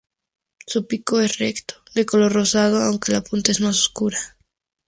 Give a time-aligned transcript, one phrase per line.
[0.65, 4.17] Su pico es recto, de color rosado aunque la punta es más oscura.